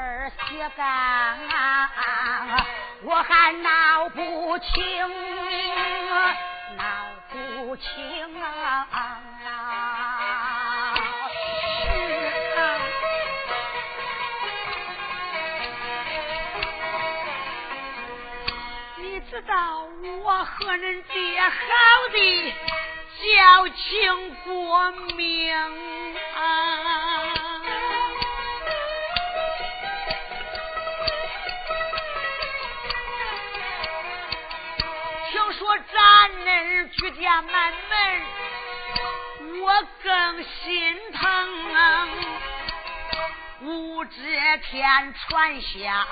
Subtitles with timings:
[0.00, 1.38] 件事血干，
[3.02, 5.08] 我还闹不清，
[6.76, 6.84] 闹
[7.30, 8.86] 不清啊！
[18.96, 19.84] 你知道
[20.22, 21.50] 我和人爹好
[22.12, 22.54] 的。
[23.20, 25.54] 交情过命
[35.70, 38.22] 听说咱恁居家满门，
[39.62, 41.20] 我更心疼！
[43.60, 44.16] 武则
[44.64, 46.06] 天传下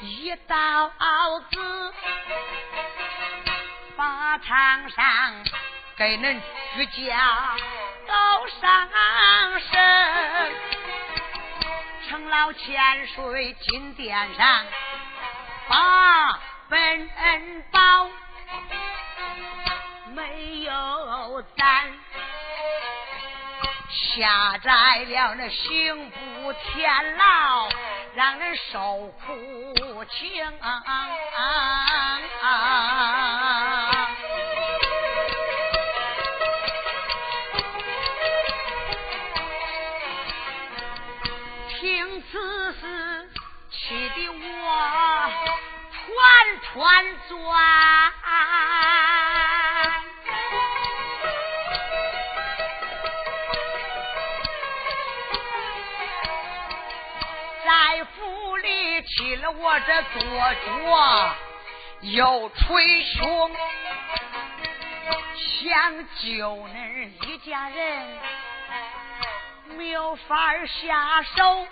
[0.00, 0.92] 一道
[1.50, 1.94] 子。
[3.96, 5.34] 法场上
[5.96, 6.38] 给恁
[6.74, 7.56] 居家
[8.06, 8.12] 都
[8.60, 8.88] 上
[9.70, 10.52] 身，
[12.10, 14.66] 成了千岁金殿上
[15.68, 16.38] 把
[16.70, 17.10] 本
[17.72, 18.08] 宝
[20.14, 21.92] 没有咱
[23.90, 27.68] 下在了那刑部天牢，
[28.14, 30.60] 让人受苦情。
[46.72, 47.34] 团转，
[57.64, 60.68] 在府里起了我这做主，
[62.02, 63.50] 又捶胸，
[65.34, 68.18] 想救恁一家人，
[69.76, 71.66] 没有法下手。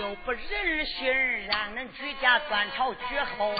[0.00, 3.54] 又不忍心让恁居家断朝绝后，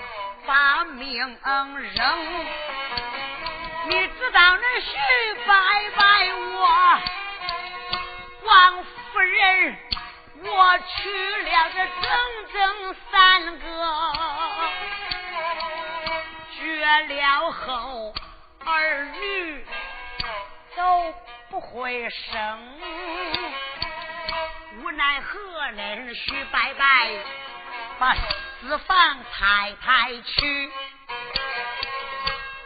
[0.46, 2.02] 把命扔。
[3.86, 4.96] 你知道恁徐
[5.46, 6.66] 拜拜我，
[8.46, 9.76] 王夫人，
[10.44, 11.10] 我娶
[11.42, 12.10] 了这整
[12.54, 13.62] 整三个，
[16.58, 18.14] 绝了后
[18.64, 19.66] 儿女
[20.74, 21.14] 都
[21.50, 22.80] 不会生。
[24.78, 25.38] 无奈何，
[25.72, 26.84] 恁徐伯伯
[27.98, 30.70] 把私房太太娶，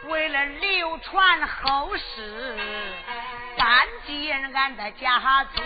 [0.03, 2.57] 为了流传后世，
[3.57, 5.19] 干尽俺的家
[5.55, 5.63] 中，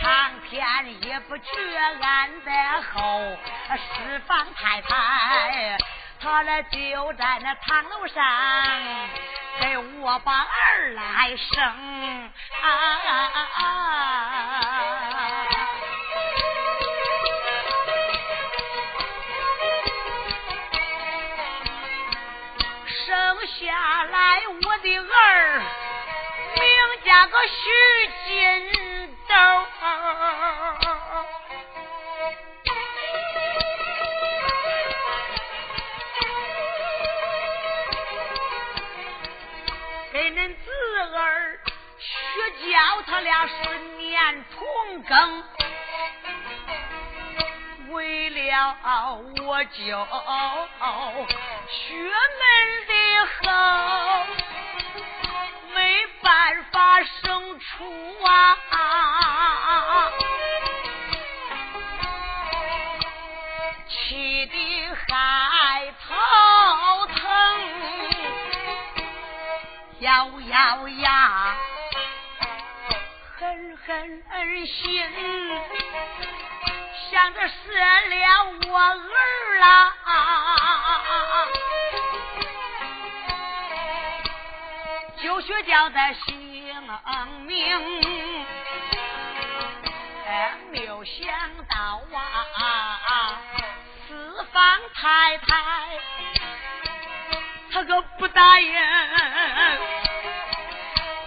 [0.00, 0.66] 苍天
[1.06, 3.36] 也不绝俺的后
[3.76, 5.78] 私房太太，
[6.20, 8.24] 他来就在那堂楼上
[9.60, 11.64] 给我把儿来生
[12.62, 12.68] 啊。
[12.68, 13.76] 啊啊啊
[23.06, 25.62] 生下来我的儿
[26.54, 26.64] 名
[27.04, 29.65] 叫个徐金豆
[42.14, 43.52] 儿学教他俩十
[43.98, 45.42] 年同庚，
[47.90, 48.76] 为了
[49.44, 50.06] 我教
[51.68, 52.92] 学门的
[53.42, 54.26] 好。
[55.74, 57.64] 没办法生出
[58.24, 58.56] 啊，
[63.86, 66.14] 气的还头
[67.08, 67.20] 疼，
[69.98, 71.54] 咬咬牙，
[73.86, 75.00] 狠狠心，
[77.08, 79.92] 想着死了我儿啦。
[85.22, 86.36] 就学教在姓
[87.42, 88.04] 名，
[90.72, 91.24] 没有想
[91.68, 93.38] 到啊，
[94.08, 95.54] 四方太太
[97.70, 98.74] 他可不答应，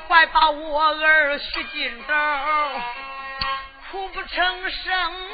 [0.10, 2.14] 快把我儿许金斗
[3.92, 5.30] 哭不成声。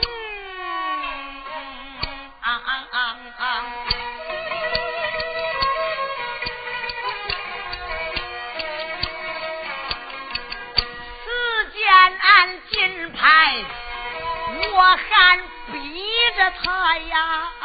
[12.17, 13.63] 俺金牌，
[14.73, 15.37] 我还
[15.71, 16.03] 逼
[16.35, 17.51] 着他呀！
[17.61, 17.63] 夫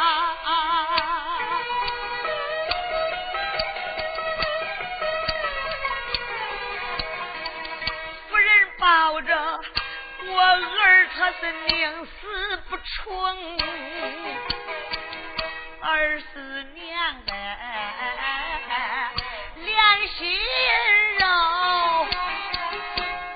[1.00, 1.09] 人
[8.80, 9.60] 抱着
[10.26, 13.58] 我儿，他是宁死不从，
[15.82, 17.32] 儿是娘的
[19.56, 20.18] 连心
[21.18, 21.26] 肉。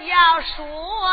[0.06, 1.03] 要说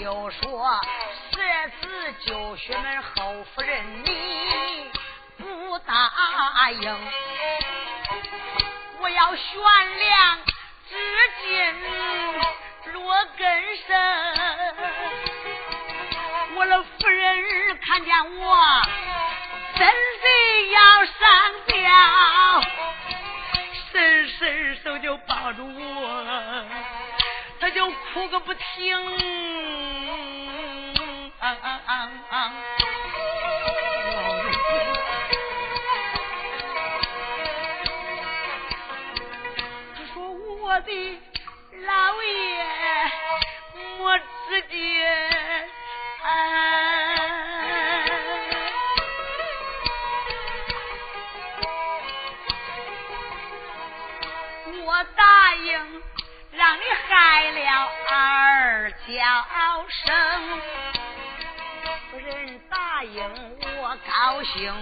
[0.00, 0.80] 就说，
[1.32, 1.38] 这
[1.80, 4.90] 次就学门后夫人你
[5.38, 6.10] 不答
[6.70, 6.98] 应，
[9.00, 9.52] 我要悬
[9.98, 10.38] 梁。
[10.88, 10.98] 自
[11.40, 11.48] 尽
[12.92, 13.88] 落根生，
[16.54, 18.58] 我的夫人看见我
[19.74, 20.26] 真的
[20.70, 21.14] 要上
[21.66, 21.80] 吊，
[23.90, 26.64] 伸伸手就抱住我，
[27.58, 29.71] 他就哭个不停。
[58.08, 59.24] 二叫
[59.88, 60.60] 声，
[62.10, 63.22] 夫人答应
[63.78, 64.74] 我高兴，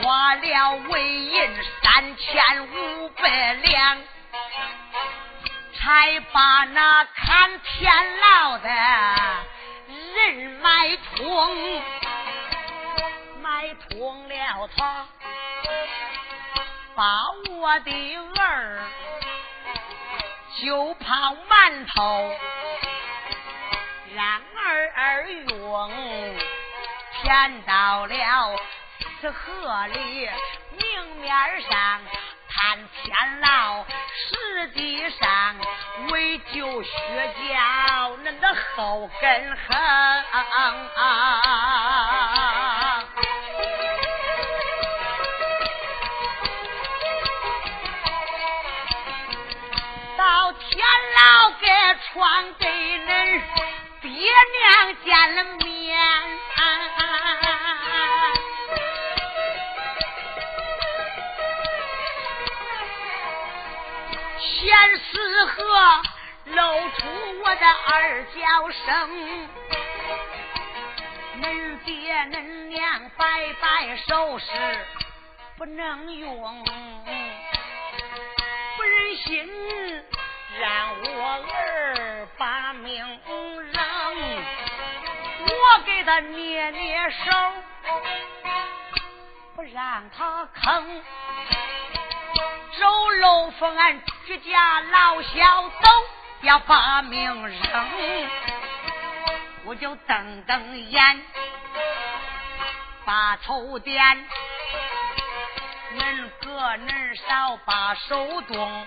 [0.00, 3.98] 花了为银三千五百两。
[5.80, 8.68] 才把那看天牢的
[9.88, 11.82] 人买通，
[13.40, 15.06] 买通了他，
[16.94, 18.80] 把我的儿
[20.62, 21.06] 就泡
[21.48, 22.34] 馒头，
[24.14, 25.92] 让儿儿用，
[27.12, 28.56] 骗到了
[29.20, 30.28] 此河里
[30.76, 32.00] 明面上。
[32.50, 35.54] 谈天牢，实际上
[36.10, 36.90] 为救薛
[37.48, 39.68] 家恁的后根横。
[52.12, 53.42] 传给恁
[54.00, 55.68] 爹娘见了面。
[65.12, 66.02] 四合，
[66.46, 67.06] 露出
[67.42, 68.86] 我的二叫声。
[71.40, 72.36] 恁爹恁
[72.68, 74.46] 娘摆摆手势
[75.56, 76.64] 不能用，
[78.76, 79.48] 不忍心
[80.60, 83.20] 让我儿把命
[83.72, 83.82] 扔，
[85.46, 87.52] 我给他捏捏手，
[89.54, 91.02] 不让他坑。
[92.76, 95.88] 周楼凤俺举家老小都
[96.42, 98.28] 要把命扔，
[99.64, 101.22] 我就瞪瞪眼，
[103.04, 104.28] 把头点，
[105.96, 108.86] 恁哥恁少把手动，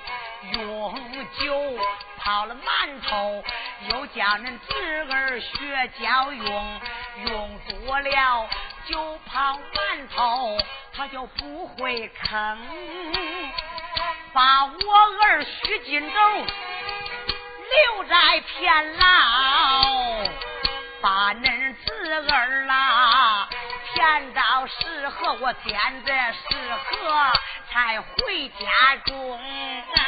[0.54, 0.96] 用
[1.40, 1.80] 酒
[2.18, 3.44] 泡了馒头，
[3.90, 6.82] 又叫恁侄儿学教用，
[7.28, 8.50] 用多了
[8.88, 10.58] 酒泡馒头，
[10.94, 12.58] 他就不会坑。
[14.34, 14.72] 把我
[15.24, 16.16] 儿徐金斗
[17.70, 19.04] 留在偏牢，
[21.02, 23.48] 把恁侄儿啦
[23.94, 27.34] 见到适合，我点着适合
[27.70, 29.40] 才回家中。
[29.94, 30.02] 这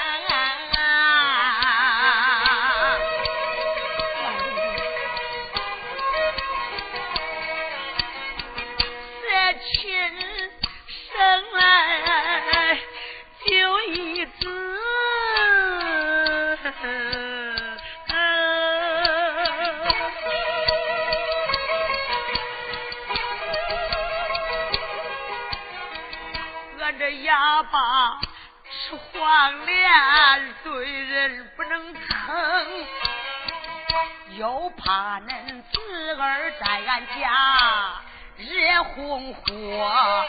[27.34, 28.20] 哑巴
[28.70, 32.88] 吃黄连，对人不能坑，
[34.38, 38.02] 又怕恁自个儿在俺家
[38.38, 40.26] 惹红火。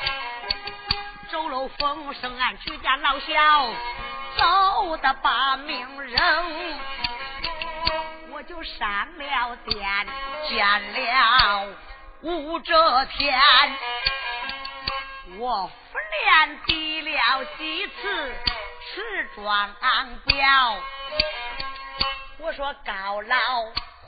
[1.31, 3.69] 走漏风声，俺举家老小
[4.39, 6.19] 走的把命扔，
[8.31, 10.07] 我就上了殿
[10.49, 11.67] 见了
[12.23, 13.39] 武则天，
[15.38, 18.33] 我拂脸递了几次
[18.85, 19.75] 持装
[20.26, 20.76] 表，
[22.38, 23.37] 我说高老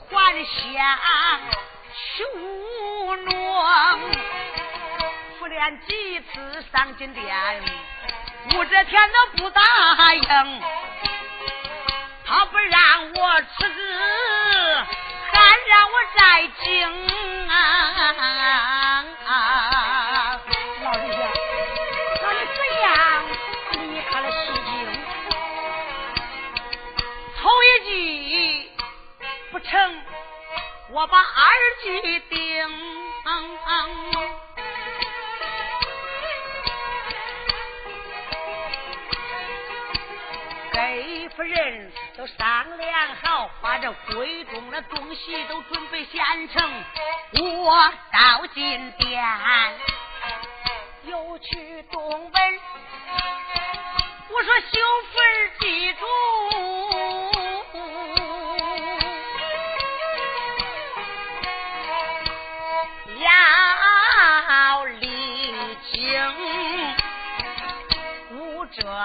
[0.09, 0.61] 还乡
[2.17, 3.99] 求诺。
[5.47, 7.63] 连几次上金殿，
[8.53, 9.61] 武则天都不答
[10.13, 10.61] 应，
[12.25, 14.85] 他不让我辞职，
[15.31, 18.13] 还让我再惊啊！
[29.67, 30.01] 成，
[30.91, 31.25] 我把二
[31.83, 32.37] 句定。
[40.71, 46.71] 给夫人都商量好，把这闺中的东西都准备现成。
[47.33, 49.25] 我到金殿，
[51.05, 52.59] 又去东门。
[54.29, 56.05] 我说媳妇儿记住，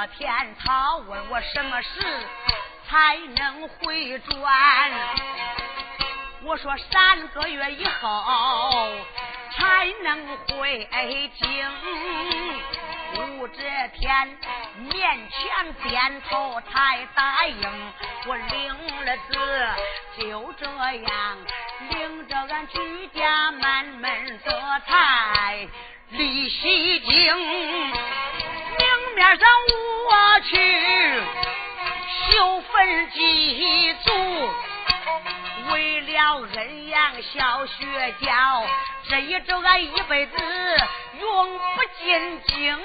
[0.07, 1.89] 天，他问我什么时
[2.89, 4.91] 才能回转？
[6.45, 8.97] 我说三个月以后
[9.53, 10.89] 才能回
[11.37, 11.71] 京。
[13.15, 13.63] 武则
[13.95, 14.39] 天
[14.91, 14.99] 勉
[15.31, 17.93] 强点头才答应。
[18.27, 19.33] 我领了字，
[20.19, 21.39] 就这样
[21.91, 24.51] 领着俺居家满门这
[24.87, 25.69] 才
[26.11, 27.93] 离西京。
[29.23, 29.49] 明面上
[30.09, 30.57] 我去
[32.33, 34.13] 修坟祭祖，
[35.73, 38.67] 为了恩养小学教，
[39.09, 40.33] 这一周俺一辈子
[41.21, 42.77] 永不进京。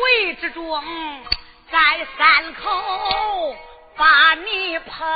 [0.00, 0.80] 为之中
[1.72, 3.56] 在三口。
[3.96, 5.06] 把你捧，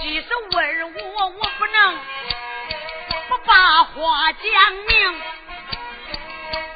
[0.00, 1.98] 即使问我，我不能
[3.28, 5.20] 不把话讲明。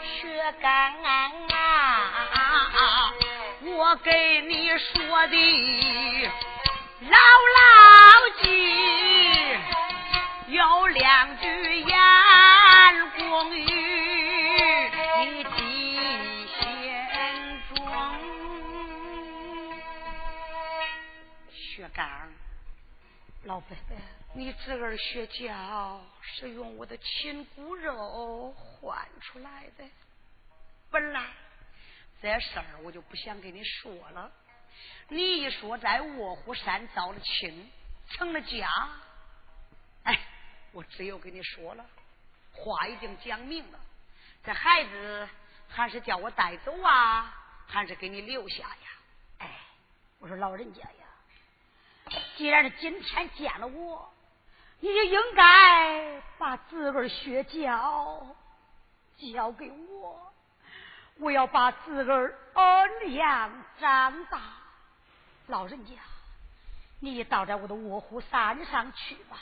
[0.02, 0.72] 薛刚
[1.04, 1.30] 啊，
[3.62, 6.30] 我给你说的
[7.02, 7.16] 牢
[7.56, 7.60] 牢
[8.42, 9.56] 记，
[10.48, 11.46] 有两句
[11.80, 12.21] 言。
[13.50, 13.66] 你
[15.42, 15.50] 的
[16.60, 18.20] 现状
[21.50, 22.32] 雪刚
[23.44, 23.96] 老伯伯
[24.34, 29.84] 你侄儿学教是用我的亲骨肉换出来的
[30.90, 31.26] 本来
[32.20, 34.30] 这事儿我就不想跟你说了。
[35.08, 37.68] 你一说在卧虎山遭了亲
[38.10, 38.68] 成了家
[40.04, 40.18] 哎
[40.70, 41.84] 我只有跟你说了。
[42.52, 43.78] 话已经讲明了，
[44.44, 45.28] 这孩子
[45.68, 47.34] 还是叫我带走啊，
[47.66, 48.88] 还是给你留下呀？
[49.38, 49.50] 哎，
[50.18, 52.18] 我说老人家呀。
[52.36, 54.12] 既然是今天见了我，
[54.80, 58.36] 你就应该把自个儿血交
[59.16, 60.32] 交给我，
[61.18, 64.40] 我要把自个儿恩养长大。
[65.46, 65.92] 老人家，
[67.00, 69.38] 你倒在我的卧虎山上去吧。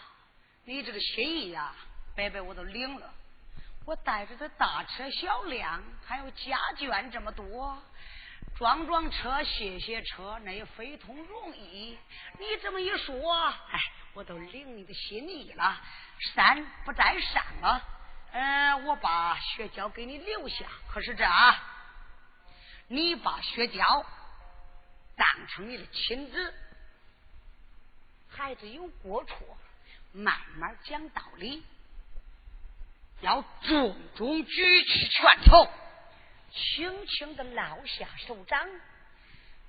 [0.64, 1.74] 你这个心意呀，
[2.14, 3.12] 白白我都领了。
[3.86, 7.82] 我带着这大车小辆，还有家眷这么多。
[8.56, 11.98] 装装车，卸卸车，那也非同容易。
[12.38, 13.80] 你这么一说，哎，
[14.12, 15.80] 我都领你的心意了。
[16.34, 17.82] 山不在上了，
[18.32, 20.66] 嗯，我把雪娇给你留下。
[20.88, 21.58] 可是这啊，
[22.88, 24.04] 你把雪娇
[25.16, 26.54] 当成你的亲子，
[28.28, 29.56] 孩子有过错，
[30.12, 31.64] 慢慢讲道理，
[33.20, 35.68] 要重重举起拳头。
[36.52, 38.68] 轻轻的落下手掌，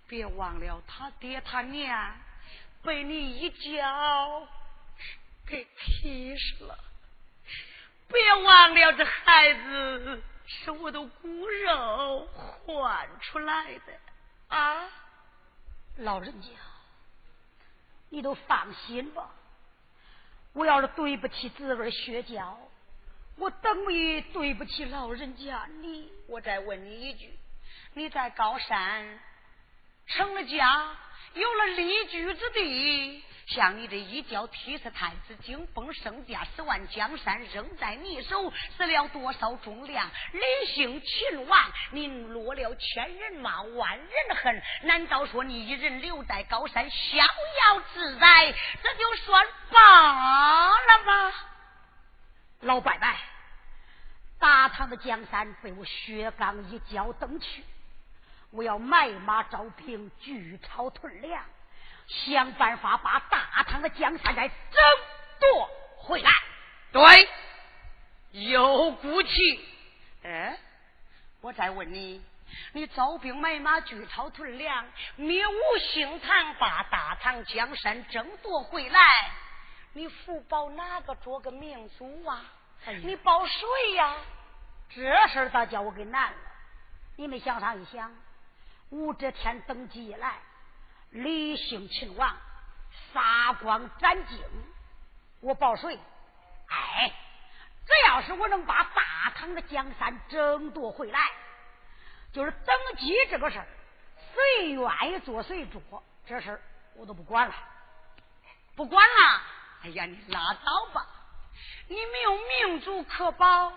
[0.08, 2.18] 别忘了他爹他娘
[2.84, 4.48] 被你一脚
[5.46, 6.78] 给踢死了。
[8.08, 12.28] 别忘了这孩子是我的骨肉
[12.66, 13.94] 换出来的
[14.48, 14.90] 啊！
[15.98, 16.48] 老人家，
[18.10, 19.30] 你都放心吧。
[20.54, 22.58] 我要是对不起自个儿血娇。
[23.38, 27.38] 我等于对不起老人家你，我再问你一句：
[27.94, 29.20] 你在高山
[30.08, 30.96] 成了家，
[31.34, 40.08] 有了立居之地，像你这一脚踢死太子，惊风圣驾，十万江山扔在你手，死了多少忠良？
[40.34, 51.34] 李姓秦王，您落了千人骂，万人恨，难道说你一人留在高山逍遥自在，这就算罢了吗？
[52.62, 53.15] 老伯伯，
[54.39, 57.63] 大唐的江山被我薛刚一脚蹬去，
[58.52, 61.43] 我要买马招兵，聚草屯粮，
[62.08, 64.58] 想办法把大唐的江山再争
[65.39, 66.32] 夺回来。
[66.91, 67.30] 对，
[68.32, 69.65] 有骨气。
[70.24, 70.58] 哎，
[71.41, 72.24] 我再问你，
[72.74, 79.00] 你招兵买马，聚草屯粮，灭吴兴唐，把大唐江山争夺回来。
[79.93, 82.41] 你福报哪个做个明珠啊？
[83.04, 84.15] 你报谁呀？
[84.89, 86.38] 这事儿倒叫我给难了。
[87.17, 88.13] 你们想上一想，
[88.89, 90.39] 武则天登基以来，
[91.10, 92.36] 李姓秦王
[93.13, 94.39] 杀光斩尽，
[95.41, 95.99] 我报谁？
[96.67, 97.13] 哎，
[97.86, 101.19] 只要是我能把大唐的江山争夺回来，
[102.32, 103.67] 就是登基这个事儿，
[104.34, 106.62] 谁愿意做谁做，这事儿
[106.95, 107.54] 我都不管了，
[108.75, 109.41] 不管了。
[109.84, 111.08] 哎呀，你拉倒吧！
[111.88, 113.74] 你没有明主可保，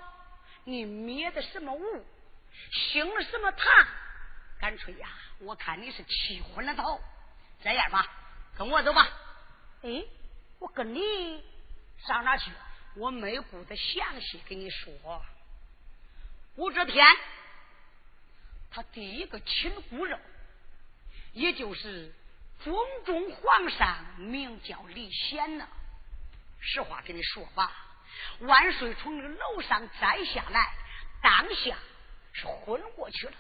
[0.64, 2.07] 你灭的什么物，
[2.73, 3.87] 兴了什么唐？
[4.61, 5.09] 干脆呀，
[5.40, 7.01] 我看你是气昏了头。
[7.62, 8.07] 这样吧，
[8.57, 9.09] 跟我走吧。
[9.83, 10.05] 哎，
[10.59, 11.43] 我跟你
[12.07, 12.51] 上哪去？
[12.97, 14.93] 我没顾得详细跟你说。
[16.57, 17.05] 武则天，
[18.71, 20.17] 他第一个亲骨肉，
[21.33, 22.14] 也就是
[22.62, 25.67] 中中皇上，名叫李显呢。
[26.66, 27.70] 实话跟你说吧，
[28.40, 30.72] 万岁从那个楼上摘下来，
[31.22, 31.77] 当下
[32.33, 33.35] 是昏过去了，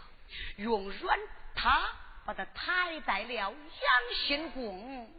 [0.56, 1.18] 用软
[1.56, 1.88] 榻
[2.24, 3.54] 把他抬在了养
[4.26, 5.10] 心宫。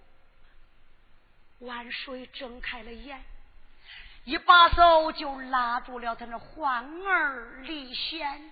[1.59, 3.23] 万岁睁开了眼，
[4.25, 8.51] 一把手就拉住了他那皇儿李贤，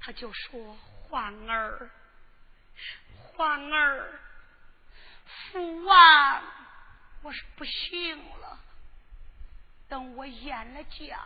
[0.00, 0.76] 他就说
[1.08, 1.90] ：“皇儿，
[3.14, 4.20] 皇儿，
[5.24, 6.42] 父王，
[7.22, 8.58] 我是不行了。”
[9.88, 11.18] 等我验了家，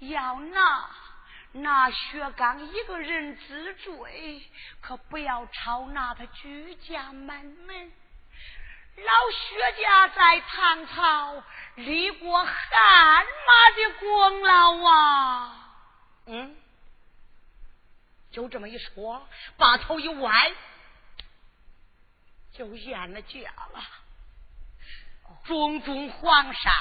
[0.00, 0.90] 要拿
[1.52, 4.48] 拿薛刚一个人治罪，
[4.80, 7.92] 可不要抄拿他居家满门。
[8.96, 11.42] 老薛家在唐朝
[11.76, 12.54] 立过汗
[13.46, 15.76] 马的功劳啊！
[16.26, 16.56] 嗯，
[18.30, 19.26] 就这么一说，
[19.56, 20.52] 把头一歪，
[22.52, 23.40] 就验了家
[23.72, 23.82] 了。
[25.44, 26.72] 中中皇上。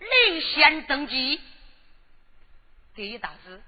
[0.00, 1.40] 领先登基，
[2.94, 3.62] 第一道子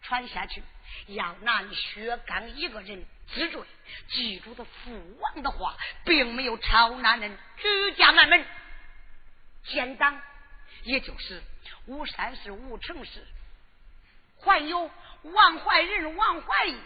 [0.00, 0.62] 传下去，
[1.08, 3.62] 要拿薛刚一个人治罪。
[4.08, 8.44] 记住的父王的话，并没有抄那人居家满门。
[9.64, 10.20] 奸党，
[10.82, 11.42] 也就是
[11.86, 13.26] 吴山氏、吴成氏，
[14.40, 14.90] 还有
[15.22, 16.76] 王怀仁、王怀义、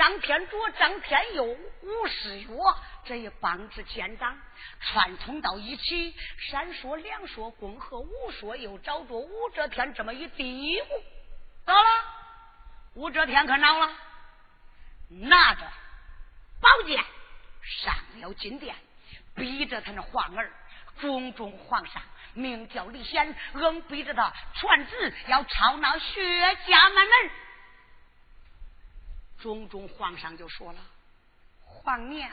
[0.00, 2.48] 张天卓、张天佑、吴世岳
[3.04, 4.34] 这一帮子奸党
[4.80, 6.16] 串通到一起，
[6.50, 10.86] 三说两说，共和五说，又找着武则天这么一嘀咕，
[11.66, 12.04] 得了，
[12.94, 13.90] 武则天可恼了，
[15.10, 15.60] 拿着
[16.62, 17.04] 宝剑
[17.62, 18.74] 上了金殿，
[19.34, 20.50] 逼着他那皇儿。
[21.02, 27.30] 宫中皇上名叫李显，硬逼着他传旨要抄那薛家满门。
[29.40, 30.78] 中中皇上就说了
[31.64, 32.30] ：“皇娘，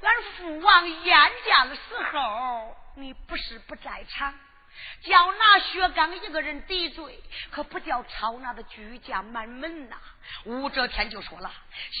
[0.00, 1.80] 俺父王宴驾的时
[2.12, 4.34] 候，你不是不在场。”
[5.04, 9.96] 叫拿薛刚一个人抵罪，可不叫抄拿的居家满门呐。
[10.46, 11.52] 武则天就说了：“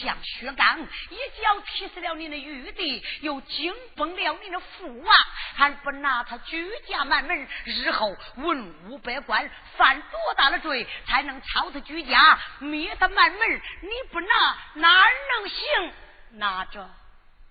[0.02, 5.16] 像薛刚一脚踢死了你的玉帝，又惊崩了你的父王，
[5.54, 7.48] 还不拿他居家满门？
[7.64, 13.60] 日后文武百官犯多大的罪，才能抄他居家，灭他满门？
[13.82, 15.92] 你不拿，哪能行？
[16.32, 16.90] 拿着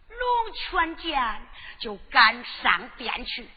[0.09, 1.41] 龙泉剑
[1.79, 3.49] 就赶上殿去。”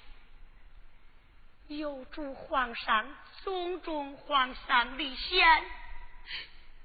[1.68, 3.08] 有主皇上，
[3.42, 5.64] 宗中皇上李贤，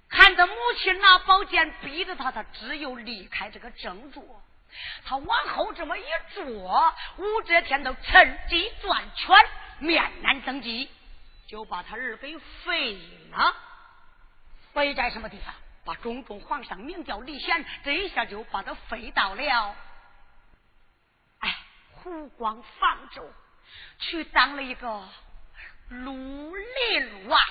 [0.10, 4.24] 看着母亲拿宝剑逼着他，他只有离开这个正座。
[5.06, 6.04] 他往后这么一
[6.34, 9.36] 坐，武则天都趁机转圈，
[9.80, 10.90] 面难登基，
[11.48, 13.00] 就把他儿给废
[13.32, 13.56] 了。
[14.74, 15.54] 废在什么地方？
[15.84, 19.76] 把中中皇上名叫李显，这一下就把他废到了。
[21.40, 21.58] 哎，
[21.92, 23.34] 湖光方舟。
[24.00, 25.08] 去当了一个
[25.90, 27.42] 绿林王。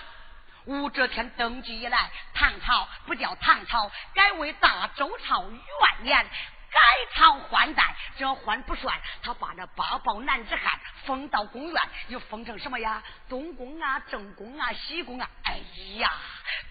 [0.67, 5.61] 武则天登基以来，唐朝不叫唐朝，改为大周朝元
[6.03, 6.31] 年。
[6.71, 6.81] 改
[7.15, 8.99] 朝换代，这换不算。
[9.23, 13.03] 他把那八宝男子汉封到宫院，又封成什么呀？
[13.29, 15.29] 东宫啊，正宫啊，西宫啊。
[15.45, 15.61] 哎
[15.99, 16.13] 呀，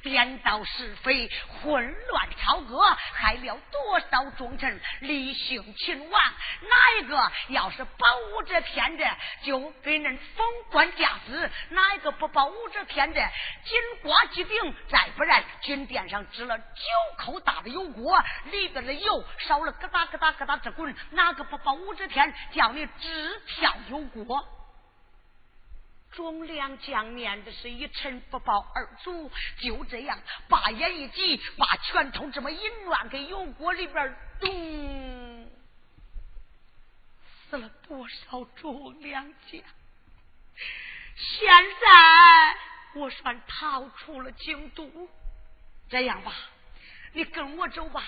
[0.01, 1.29] 颠倒是非，
[1.61, 2.79] 混乱朝歌，
[3.13, 6.21] 害了多少忠臣，立姓秦王。
[6.61, 9.05] 哪一个要是保武则天的，
[9.43, 13.21] 就给人封官加职；哪一个不保武则天的，
[13.63, 14.75] 金瓜击顶。
[14.89, 16.63] 再不然，金殿上支了九
[17.17, 19.89] 口大的油锅，里边的油烧了咯。
[19.89, 22.33] 哒咯哒咯哒直滚，哪个不保武则天？
[22.51, 24.59] 叫你直跳油锅。
[26.19, 35.49] 忠良将面的是一尘不报二主，就这样把眼一挤，把拳头这么一乱，给油锅里边咚，
[37.49, 39.62] 死了多少忠良将？
[41.15, 41.47] 现
[41.79, 42.58] 在
[42.95, 45.10] 我算逃出了京都。
[45.89, 46.34] 这样吧，
[47.13, 48.03] 你跟我走吧，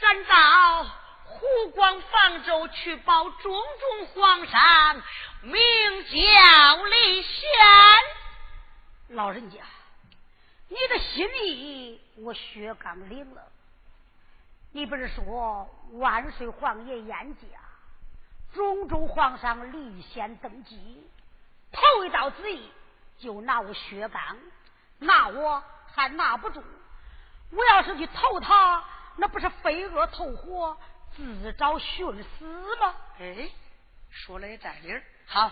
[0.00, 1.05] 咱到。
[1.28, 5.02] 湖广方舟去报中中皇上，
[5.42, 5.58] 名
[6.04, 7.40] 叫李显。
[9.08, 9.58] 老人家，
[10.68, 13.42] 你的心意我薛刚领了。
[14.72, 17.46] 你不是说万岁皇爷燕驾，
[18.54, 21.08] 中中皇上立宪登基，
[21.72, 22.70] 头一道旨意
[23.18, 24.36] 就拿我薛刚，
[24.98, 25.62] 拿我
[25.94, 26.62] 还拿不住。
[27.52, 28.84] 我要是去投他，
[29.16, 30.76] 那不是飞蛾投火？
[31.16, 32.44] 自找寻死
[32.78, 32.94] 吗？
[33.18, 33.48] 哎，
[34.10, 35.02] 说的也在理儿。
[35.26, 35.50] 好，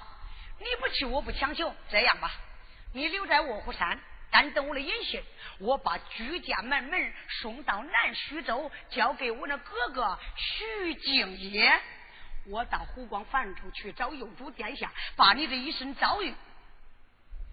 [0.58, 1.74] 你不去，我不强求。
[1.90, 2.30] 这样吧，
[2.92, 3.98] 你留在卧虎山，
[4.30, 5.22] 单等我的音信。
[5.60, 11.80] 我把居家门门送到南徐州，交给我那哥哥徐敬业。
[12.46, 16.34] 我到湖广樊州去找右主殿下，把你的一身遭遇。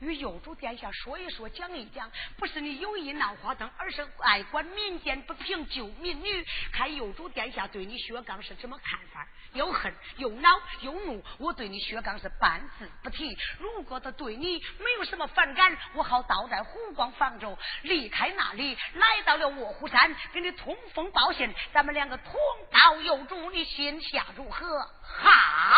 [0.01, 6.43] 与幼主殿下说一说，讲一讲，不是你有意闹花灯，而是爱管民间不平，救民女。
[6.73, 9.27] 看幼主殿下对你薛刚是怎么看法？
[9.53, 10.49] 又恨又恼
[10.81, 11.23] 又怒。
[11.37, 13.37] 我对你薛刚是半字不提。
[13.59, 21.53] 如果他对你没有什么反感，我好倒在湖光房州，离开那里，来到了卧虎山，给你通风报信。
[21.71, 22.33] 咱们两个同
[22.71, 24.65] 到幼主，你心下如何？
[25.03, 25.75] 好。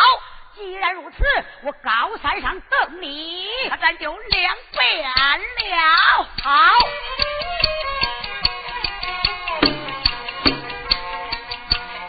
[0.56, 1.16] 既然如此，
[1.62, 6.28] 我高山上等你，那咱就两边了。
[6.42, 6.50] 好，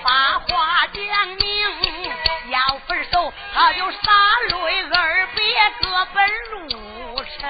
[0.04, 2.12] 把话讲明，
[2.52, 4.12] 要分手，他就洒
[4.50, 5.44] 泪，二别
[5.82, 7.50] 各奔路程。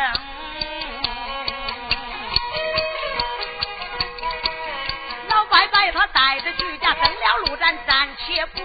[5.28, 8.60] 老伯伯他带着居家登了路，咱暂且不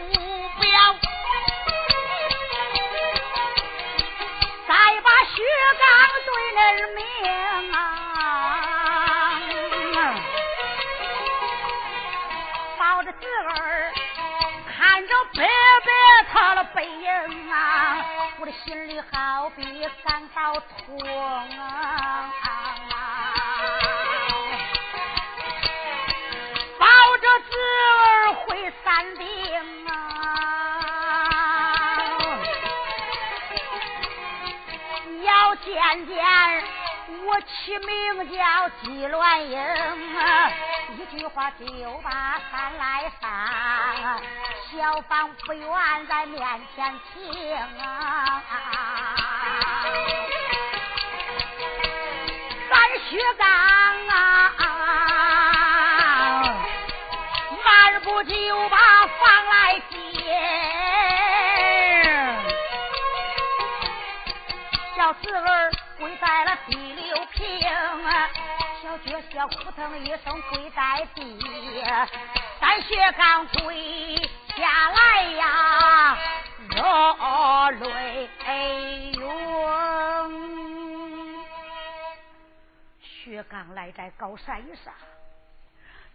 [37.70, 39.56] 我起名叫姬鸾英，
[40.98, 41.64] 一句话就
[42.02, 43.30] 把山来上，
[44.72, 46.42] 小房不愿在面
[46.74, 48.42] 前听啊。
[52.68, 52.74] 咱
[53.09, 53.46] 薛刚
[54.09, 54.52] 啊，
[57.64, 58.76] 漫步就把
[69.81, 71.38] 小扑腾一声跪在地，
[72.61, 74.14] 三雪刚跪
[74.55, 76.19] 下来呀，
[76.69, 78.29] 热泪
[79.12, 80.31] 涌。
[83.01, 84.93] 薛刚来在高山上，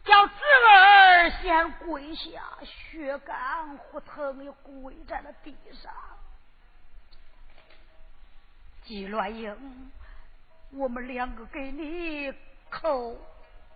[0.03, 0.33] 叫侄
[0.69, 5.91] 儿先跪下，薛刚扑腾又跪在了地上。
[8.83, 9.91] 季乱英。
[10.71, 12.31] 我们两个给你
[12.69, 13.15] 叩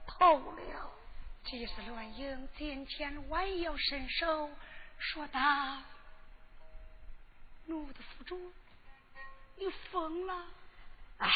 [0.10, 0.92] 头了。
[1.44, 4.50] 这是乱英今天弯腰伸手
[4.98, 5.40] 说道
[7.66, 8.52] ：“奴的府主，
[9.56, 10.46] 你疯了！
[11.20, 11.30] 哎，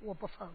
[0.00, 0.54] 我不疯，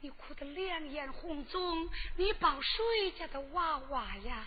[0.00, 4.44] 你哭得两眼红肿，你抱谁家的娃娃呀？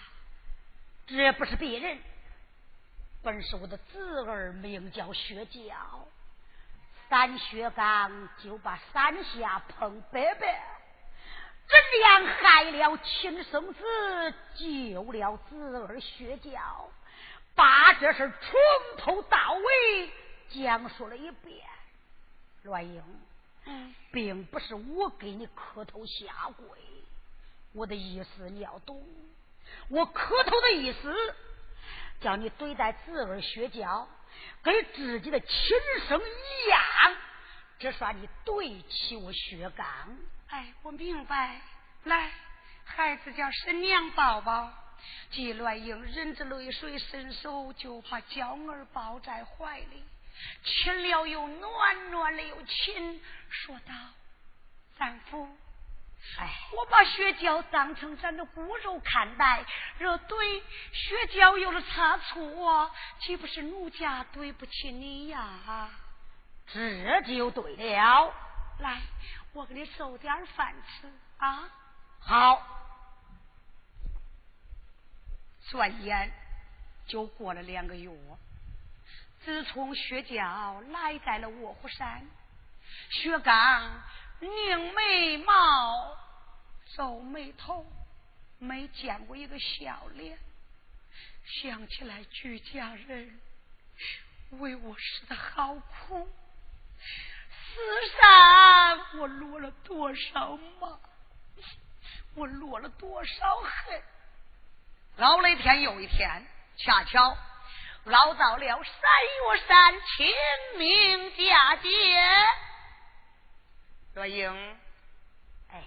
[1.07, 1.99] 这不是别人，
[3.21, 5.61] 本是我的侄儿，名叫薛娇。
[7.09, 10.80] 三薛刚就把山下碰白白，
[11.71, 13.83] 怎样害了亲生子，
[14.55, 16.89] 救了子儿薛娇，
[17.55, 18.59] 把这事从
[18.97, 20.11] 头到尾
[20.49, 21.65] 讲述了一遍。
[22.63, 23.03] 栾英，
[23.65, 26.65] 嗯，并不是我给你磕头下跪，
[27.73, 29.03] 我的意思你要懂。
[29.89, 31.35] 我磕头的意思，
[32.19, 34.07] 叫你对待子儿薛娇。
[34.63, 35.49] 跟自己的亲
[36.07, 37.17] 生一样，
[37.79, 39.85] 这算你对起我薛刚。
[40.51, 41.61] 哎，我明白。
[42.03, 42.29] 来，
[42.85, 44.71] 孩子叫婶娘抱抱。
[45.31, 50.03] 季乱英忍着泪水，伸手就把娇儿抱在怀里，
[50.63, 53.93] 亲了又暖，暖了又亲，说道
[54.99, 55.49] ：“丈夫。”
[56.37, 59.65] 哎，我把雪娇当成咱的骨肉看待，
[59.97, 60.59] 若对
[60.91, 65.89] 雪娇有了差错，岂不是奴家对不起你呀？
[66.67, 68.31] 这就对了。
[68.79, 69.01] 来，
[69.53, 71.69] 我给你收点饭吃啊。
[72.19, 72.77] 好。
[75.69, 76.31] 转眼
[77.07, 78.11] 就过了两个月，
[79.45, 82.27] 自从薛娇来在了卧虎山，
[83.09, 84.01] 薛刚。
[84.41, 86.17] 拧眉毛，
[86.95, 87.85] 皱眉头，
[88.57, 90.37] 没见过一个笑脸。
[91.45, 93.39] 想起来举家人
[94.51, 96.27] 为我死的好苦，
[97.73, 97.77] 世
[98.19, 100.99] 上我落了多少马，
[102.35, 104.01] 我落了多少恨。
[105.15, 106.45] 老那天又一天，
[106.77, 107.37] 恰巧
[108.05, 110.27] 熬到了三月山清
[110.77, 111.89] 明佳节。
[114.13, 114.77] 若英，
[115.69, 115.83] 哎，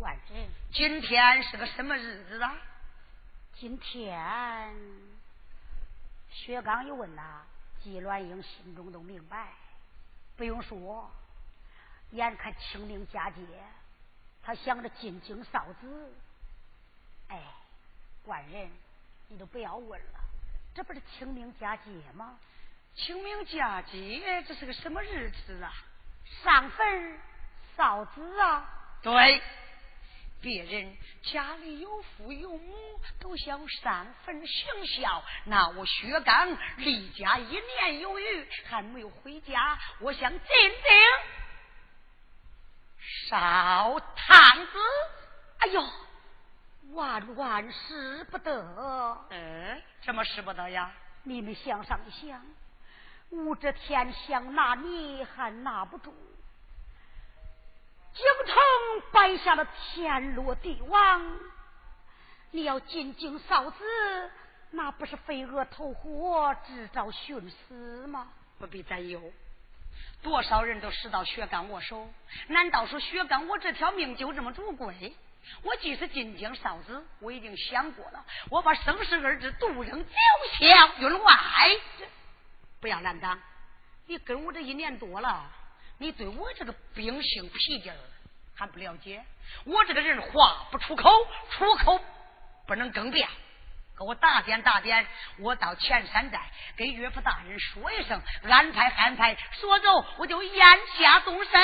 [0.00, 2.56] 万人，今天是个什么日子啊？
[3.52, 4.74] 今天，
[6.32, 7.42] 薛刚一问呐，
[7.82, 9.52] 季鸾英心中都明白。
[10.36, 11.10] 不用说，
[12.10, 13.40] 眼看清明佳节，
[14.42, 16.12] 他想着进京扫子。
[17.28, 17.40] 哎，
[18.24, 18.70] 官人，
[19.28, 20.20] 你都不要问了，
[20.74, 22.38] 这不是清明佳节吗？
[22.94, 25.72] 清明佳节，这是个什么日子啊？
[26.42, 27.18] 上坟。
[27.76, 28.68] 嫂子啊，
[29.02, 29.42] 对，
[30.44, 35.24] 别人家里有父有母，都想三分行孝。
[35.46, 40.76] 那我薛刚离家一年有余，还没有回家，我想进京
[43.30, 44.78] 少堂子。
[45.60, 45.82] 哎呦，
[46.92, 49.26] 万万使不得！
[49.30, 50.92] 嗯，什么使不得呀？
[51.22, 52.44] 你们想上一想，
[53.30, 56.14] 我这天想拿你还拿不住。
[58.14, 61.38] 京城摆下了天罗地网，
[62.52, 64.30] 你要进京扫子，
[64.70, 68.28] 那不是飞蛾投火，制造寻死吗？
[68.58, 69.20] 不必担忧，
[70.22, 72.08] 多少人都死到薛刚我手，
[72.46, 75.14] 难道说薛刚我这条命就这么主贵？
[75.62, 80.10] 我即使进京扫子，我已经想过了，我把生死二字独扔九
[80.58, 81.34] 霄云外。
[82.80, 83.38] 不要难当。
[84.06, 85.50] 你跟我这一年多了，
[85.98, 87.92] 你对我这个秉性脾气
[88.54, 89.24] 还不了解。
[89.64, 91.10] 我这个人话不出口，
[91.50, 92.00] 出口
[92.66, 93.28] 不能更变。
[93.96, 95.06] 给我打点打点，
[95.38, 100.66] 我到前山寨跟岳父大人说一声，安排安排，说走我就眼
[100.98, 101.60] 下动身。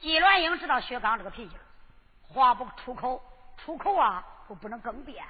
[0.00, 1.56] 季鸾英知道薛刚这个脾气
[2.20, 3.22] 话不出口，
[3.56, 5.24] 出口啊就不能更变，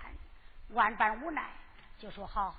[0.71, 1.49] 万般无奈，
[1.97, 2.53] 就说好，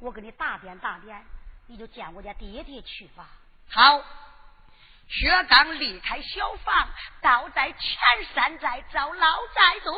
[0.00, 1.24] 我给你打点打点，
[1.68, 3.28] 你就见我家爹爹去吧。
[3.70, 4.02] 好，
[5.08, 6.88] 薛刚离开小房，
[7.22, 7.78] 倒在前
[8.34, 9.94] 山寨找老寨主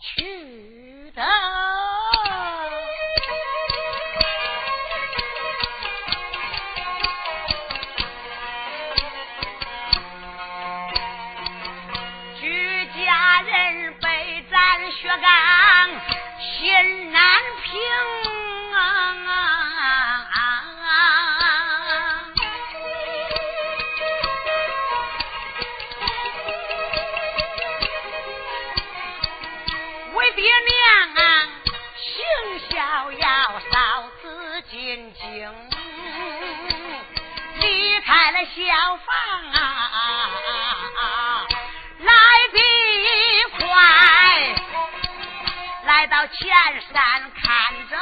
[0.00, 1.22] 去的。
[12.40, 15.90] 举家人被斩薛刚
[16.40, 17.22] 心难
[17.62, 17.80] 平，
[38.54, 38.62] 小
[38.96, 39.08] 房
[39.50, 39.56] 啊，
[42.00, 42.12] 来
[42.52, 42.58] 的
[43.58, 43.60] 快。
[45.86, 46.38] 来到前
[46.92, 47.00] 山
[47.32, 47.96] 看着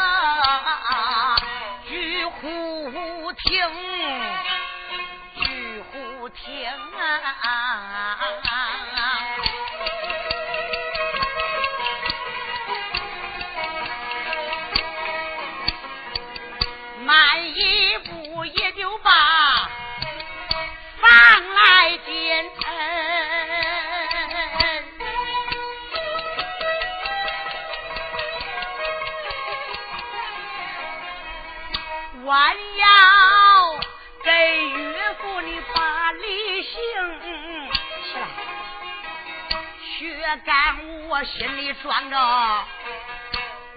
[41.21, 42.17] 我心里装着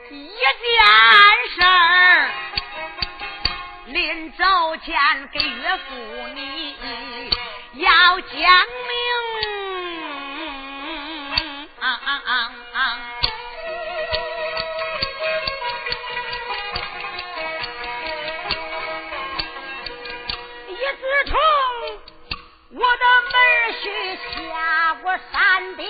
[0.10, 0.40] 一件
[1.54, 2.32] 事儿，
[3.88, 4.46] 临走
[4.78, 4.96] 前
[5.30, 5.84] 给岳父
[6.36, 6.74] 你
[7.74, 8.32] 要讲
[8.88, 8.96] 明。
[11.82, 12.32] 啊啊啊
[12.76, 12.78] 啊
[20.96, 21.36] 自从
[22.72, 23.36] 我的门
[23.82, 23.84] 婿
[24.48, 25.84] 下过山的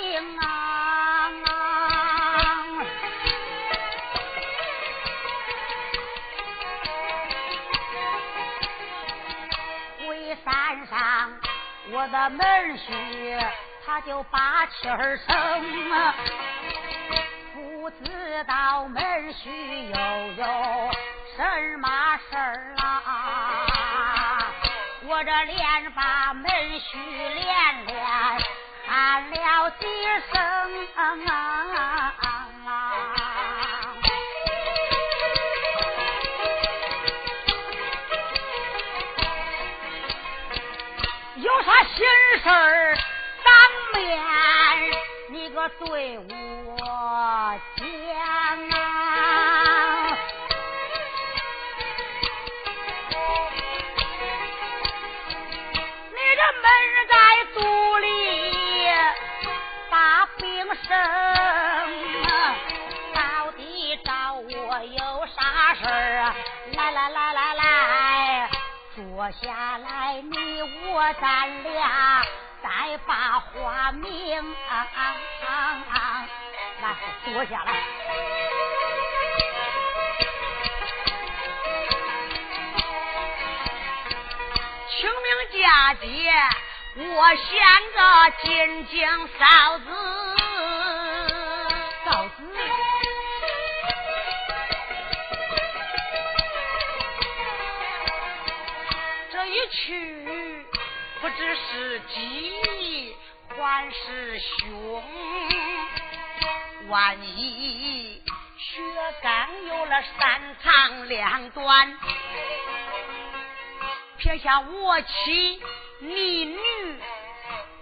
[12.29, 13.37] 门虚
[13.85, 15.35] 他就把气儿生
[15.91, 16.15] 啊，
[17.53, 19.49] 不知道门虚
[19.89, 19.95] 又
[20.33, 20.45] 有
[21.35, 21.89] 什么
[22.29, 24.45] 事儿啊。
[25.05, 26.49] 我这连把门
[26.79, 28.05] 虚连连
[28.87, 29.85] 喊了几
[30.31, 30.41] 声
[30.95, 31.15] 啊，
[42.43, 42.97] 事儿
[43.45, 43.53] 当
[43.93, 44.19] 面
[45.29, 46.77] 你个对我
[47.77, 47.87] 讲
[48.69, 48.77] 啊。
[56.11, 56.65] 你这门
[57.07, 57.13] 在
[57.53, 57.57] 肚
[57.99, 58.07] 里
[59.89, 60.43] 把病
[60.75, 60.89] 生，
[63.13, 66.35] 到底找我有啥事儿？
[66.75, 68.49] 来来来来来，
[68.95, 72.21] 坐下来，你我咱俩
[72.99, 74.55] 把话明。
[76.81, 77.73] 来，坐下来。
[84.89, 85.27] 清明
[85.61, 86.05] 佳节，
[86.95, 87.45] 我想
[87.95, 87.97] 着
[88.43, 88.47] 进
[88.87, 89.01] 京
[89.39, 89.85] 嫂子，
[92.05, 92.37] 嫂子。
[99.31, 100.22] 这一去，
[101.37, 103.15] 知是吉
[103.49, 105.03] 还是凶。
[106.89, 108.21] 万一
[108.57, 108.81] 薛
[109.21, 111.97] 刚有了三长两短。
[114.17, 115.61] 撇下我妻
[115.99, 116.57] 你女，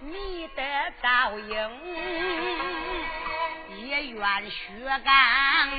[0.00, 1.80] 你的倒影，
[3.86, 5.70] 也怨薛刚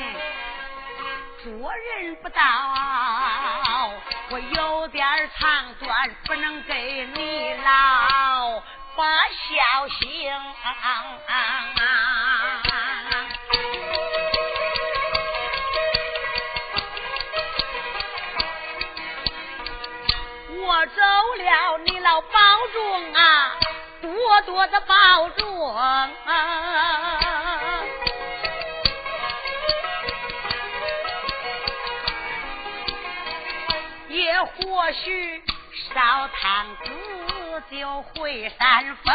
[1.44, 2.42] 做人不到，
[4.30, 5.06] 我有点
[5.38, 8.62] 长短不能给你老
[8.96, 10.34] 把孝行。
[20.66, 21.02] 我走
[21.38, 22.40] 了，你老保
[22.72, 23.58] 重啊，
[24.02, 26.10] 多多的保重啊。
[34.74, 35.44] 或许
[35.94, 39.08] 烧炭子就会山峰，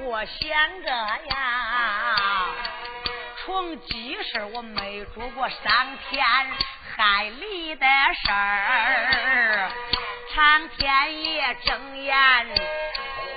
[0.00, 2.16] 我想着呀，
[3.44, 6.24] 从几时我没做过伤天
[6.96, 7.86] 害理的
[8.24, 9.70] 事儿，
[10.34, 12.48] 苍天也睁眼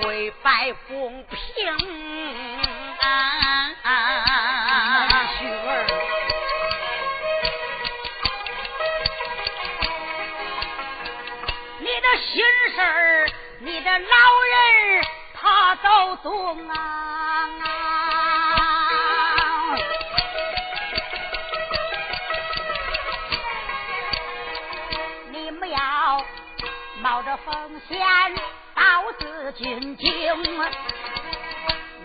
[0.02, 2.27] 会摆公平。
[15.98, 16.76] 都懂啊。
[25.32, 26.24] 你们要
[27.02, 27.98] 冒着风险
[28.76, 28.84] 到
[29.20, 30.08] 此军境。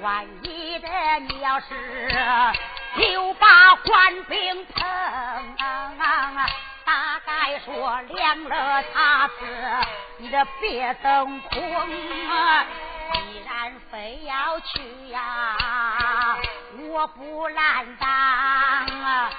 [0.01, 0.88] 万一的，
[1.28, 2.09] 你要是
[2.97, 4.82] 就把官兵碰，
[6.84, 9.34] 大概说凉了他子，
[10.16, 11.61] 你的别等空。
[11.90, 12.82] 既
[13.63, 16.37] 然非要去呀，
[16.91, 19.31] 我不拦当。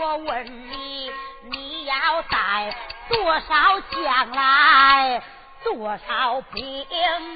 [0.00, 1.12] 我问你，
[1.50, 2.74] 你要带
[3.10, 5.22] 多少将来？
[5.62, 6.86] 多少兵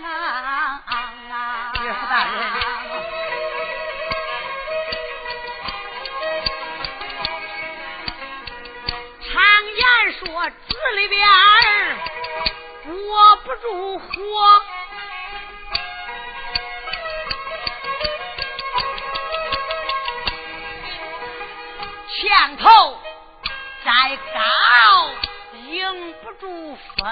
[0.03, 0.83] 啊！
[9.21, 9.43] 常
[9.77, 9.85] 言
[10.15, 11.97] 说纸里边儿
[12.89, 14.07] 握不住火，
[22.61, 22.69] 头
[23.83, 25.11] 再高
[25.71, 27.07] 迎不住风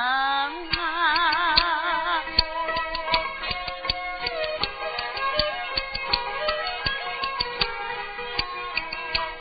[0.79, 2.23] 啊！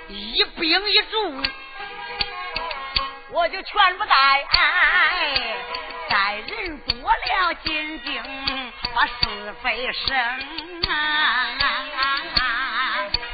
[0.08, 1.44] 一兵一卒，
[3.32, 4.14] 我就全不带。
[6.10, 8.24] 带人多了，仅仅
[8.96, 10.18] 把是非生
[10.90, 11.84] 啊！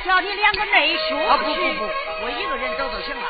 [0.05, 1.89] 叫你两个内兄啊不不不，
[2.23, 3.27] 我一个人走就行了。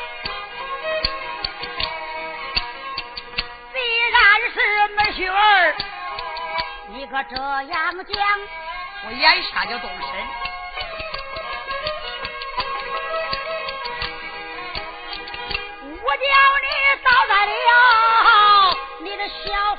[3.72, 3.78] 既
[4.10, 4.18] 然
[4.52, 4.56] 是
[4.94, 5.74] 妹婿儿，
[6.88, 7.70] 你可这样
[8.04, 8.40] 讲，
[9.06, 10.00] 我眼下就动身。
[16.02, 16.22] 我叫
[16.60, 16.68] 你
[17.02, 19.73] 倒在了你的小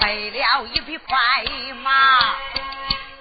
[0.00, 1.16] 背了一匹快
[1.82, 2.18] 马，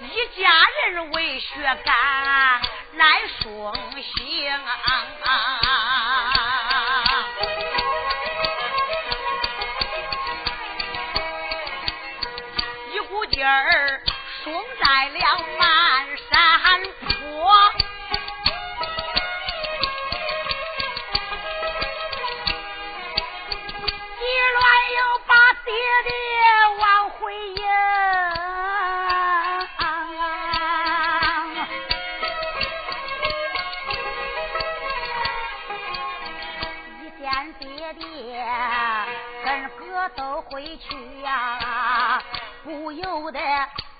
[0.02, 0.50] 一家
[0.88, 1.48] 人为血
[1.84, 2.62] 干
[2.96, 4.60] 来送行。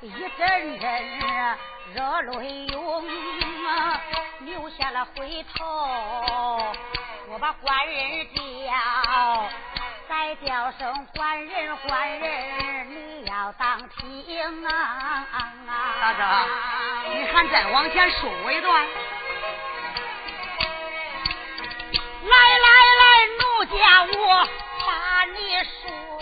[0.04, 1.08] 一阵阵
[1.94, 3.06] 热泪涌，
[4.42, 5.64] 流下了回头。
[7.30, 9.50] 我把官人叫，
[10.10, 15.26] 再叫声官人官人，你要当听啊！
[16.02, 16.22] 大哥，
[17.14, 18.86] 你还再往前说一段？
[22.24, 22.68] 来来
[23.00, 23.06] 来，
[23.40, 24.48] 奴家我
[24.86, 26.13] 把你说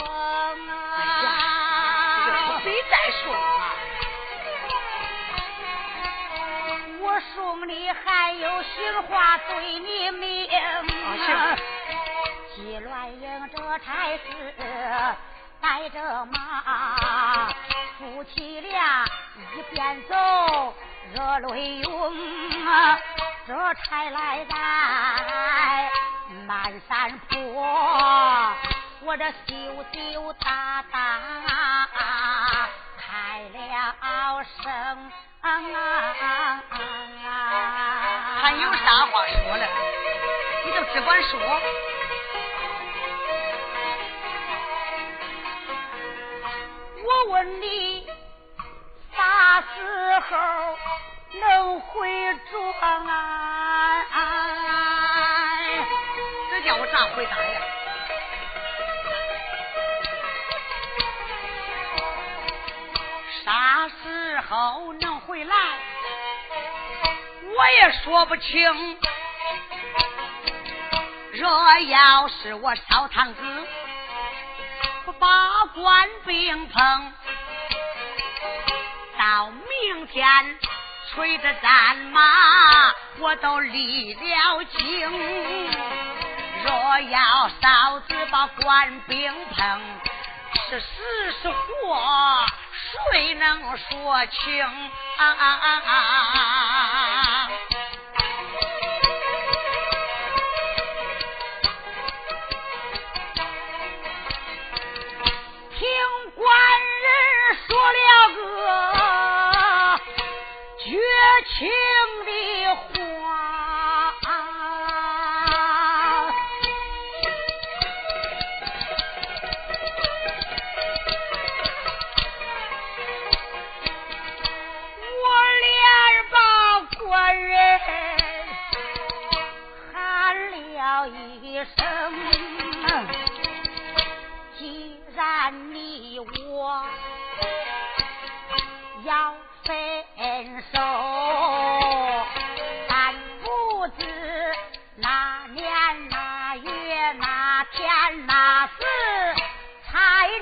[7.62, 10.50] 我送你还有心话对你明。
[10.50, 11.56] 是。
[12.56, 14.24] 季鸾英这才是。
[15.62, 17.54] 带着马，
[18.00, 19.06] 夫妻俩
[19.56, 20.74] 一边走
[21.14, 22.14] 热泪涌，
[23.46, 25.92] 这差来在
[26.48, 27.62] 满山坡，
[29.02, 30.98] 我这羞羞答答
[32.98, 35.12] 开了声。
[35.42, 35.78] 啊啊
[36.20, 36.76] 啊
[37.26, 37.28] 啊
[38.42, 39.66] 还有啥话说了？
[40.66, 41.40] 你就只管说。
[47.04, 48.08] 我问你，
[49.16, 50.78] 啥时候
[51.40, 54.06] 能回庄啊？
[56.52, 57.61] 这叫我咋回答呀？
[68.04, 68.98] 说不清。
[71.34, 73.68] 若要是我烧堂子
[75.06, 77.14] 不，把官兵碰，
[79.18, 80.60] 到明天
[81.10, 82.22] 催着战马，
[83.20, 85.12] 我都立了京。
[86.64, 89.82] 若要嫂子把官兵碰，
[90.70, 92.46] 是死是活？
[93.12, 94.64] 谁能说清？
[95.18, 95.82] 啊啊啊
[111.62, 111.70] 情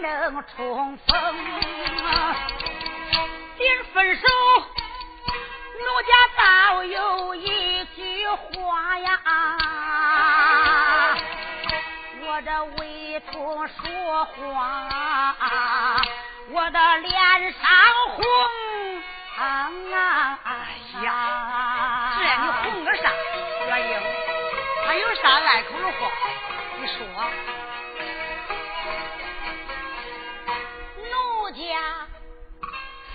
[0.09, 1.35] 才能重逢。
[3.57, 4.21] 临分手，
[5.77, 9.21] 奴家倒有一句话呀，
[12.23, 14.33] 我这为徒说话。
[16.51, 17.61] 我的脸上
[18.15, 18.25] 红
[19.37, 19.69] 啊，
[20.43, 20.49] 哎
[21.03, 23.03] 呀，这你红个啥？
[23.67, 23.93] 月英，
[24.87, 26.09] 还有啥爱口的话？
[26.79, 26.97] 你说。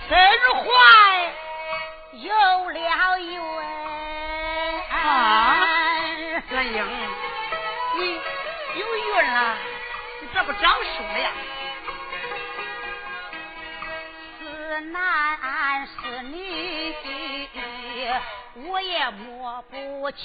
[0.09, 0.65] 身怀
[2.13, 2.29] 有
[2.71, 3.41] 了孕
[4.91, 5.65] 啊，
[6.51, 6.77] 月英，
[7.97, 8.21] 你
[8.79, 9.57] 有孕了，
[10.21, 11.31] 你这不长书了呀？
[14.39, 16.95] 是男是女，
[18.67, 20.23] 我也摸不清。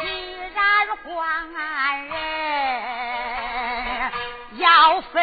[0.00, 0.04] 既
[0.54, 1.52] 然官
[2.08, 2.10] 人
[4.56, 5.22] 要分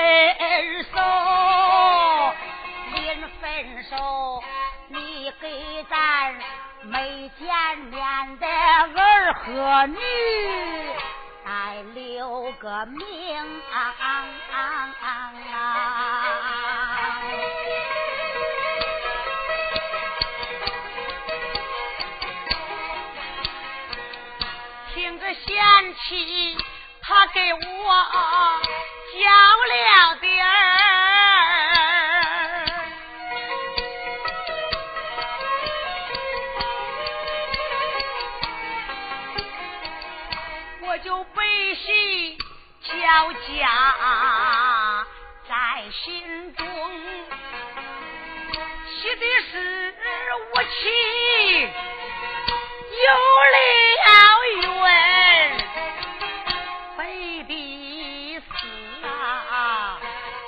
[0.84, 0.97] 手，
[9.46, 10.00] 个女。
[11.46, 13.93] 再留个名啊！
[24.93, 26.58] 听着贤妻，
[27.02, 27.60] 他给我
[29.14, 29.22] 讲
[29.70, 30.85] 了点儿，
[40.96, 42.38] 我就悲喜
[42.82, 42.93] 交
[43.34, 45.06] 加
[45.46, 45.54] 在
[45.91, 46.66] 心中，
[48.88, 49.93] 喜的是
[50.54, 50.70] 我妻
[53.04, 53.08] 有
[53.52, 53.58] 了
[54.62, 54.88] 缘，
[56.98, 57.52] 悲的
[58.39, 58.50] 是
[59.06, 60.00] 啊，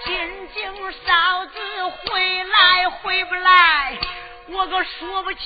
[0.05, 0.09] 仅
[0.53, 0.63] 仅
[1.05, 1.55] 嫂子
[1.87, 3.97] 回来回不来，
[4.47, 5.41] 我可说不清。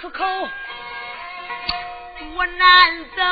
[0.00, 0.24] 出口，
[2.34, 3.22] 我难走。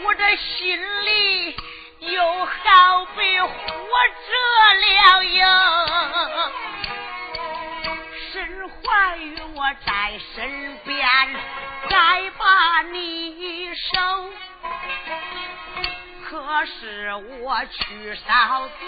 [0.00, 1.56] 我这心里
[2.00, 3.48] 又好比活
[4.26, 4.32] 着
[4.80, 5.44] 了哟，
[8.32, 11.06] 身怀与我在身边，
[11.90, 13.57] 再把你
[16.58, 18.84] 可是我去烧纸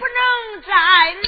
[0.00, 0.72] 不能再
[1.12, 1.22] 留。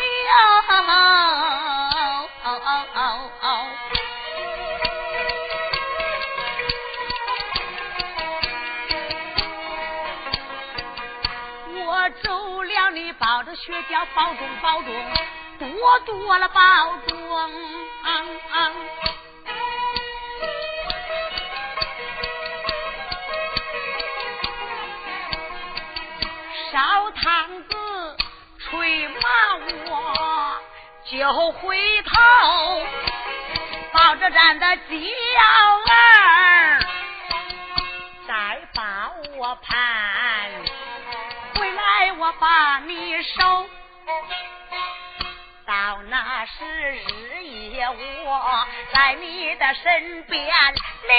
[11.86, 14.92] 我走了，你抱着雪娇保重保重，
[15.60, 17.14] 多多了保重。
[26.74, 26.80] 烧
[27.12, 28.16] 汤子
[28.58, 29.20] 吹骂
[29.86, 30.60] 我
[31.08, 32.20] 就回头，
[33.92, 34.92] 抱着咱的娇
[35.92, 36.80] 儿，
[38.26, 40.50] 再把我盼，
[41.54, 43.68] 回来我把你收。
[45.64, 47.86] 到那时日夜
[48.24, 51.14] 我在你的身边留。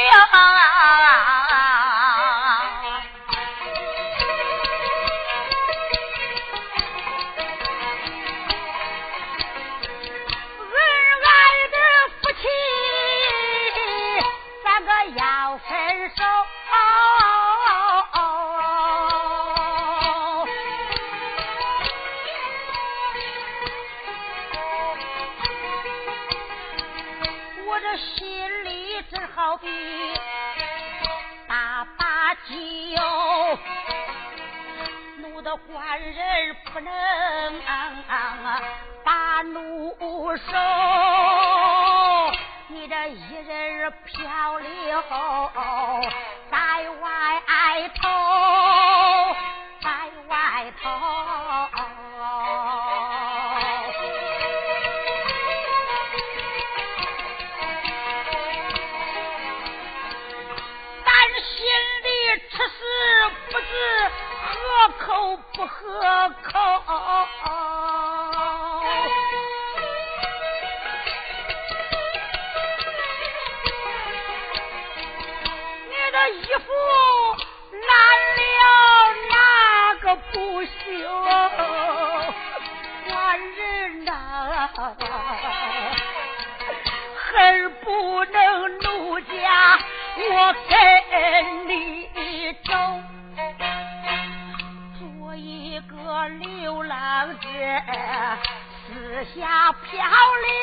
[36.75, 36.91] 不能
[39.05, 39.95] 把怒
[40.35, 40.43] 收，
[42.67, 45.01] 你这一人漂流
[46.51, 46.57] 在
[46.99, 47.41] 外
[47.95, 48.09] 头，
[49.81, 49.89] 在
[50.27, 50.89] 外头。
[61.05, 61.09] 咱
[61.39, 61.55] 心
[62.03, 62.09] 里
[62.49, 62.75] 吃死
[63.49, 63.63] 不知。
[64.47, 64.53] 合
[64.99, 66.29] 口不合
[80.55, 80.69] 不休？
[83.09, 84.69] 官人呐，
[87.13, 89.27] 恨不能奴家
[90.15, 92.07] 我跟你
[92.63, 92.71] 走。
[94.97, 97.47] 做一个流浪者
[98.87, 99.83] 四下漂
[100.45, 100.55] 流，